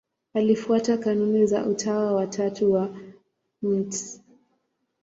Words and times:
Alifuata 0.33 0.97
kanuni 0.97 1.45
za 1.47 1.65
Utawa 1.65 2.11
wa 2.13 2.27
Tatu 2.27 2.71
wa 2.73 2.89
Mt. 3.61 4.21